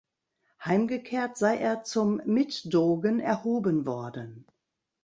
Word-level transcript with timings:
Heimgekehrt 0.65 1.37
sei 1.37 1.57
er 1.57 1.83
zum 1.83 2.23
Mitdogen 2.25 3.19
erhoben 3.19 3.85
worden. 3.85 4.47